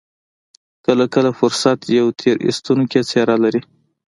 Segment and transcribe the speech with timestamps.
[0.85, 3.61] کله کله فرصت يوه تېر ايستونکې څېره لري.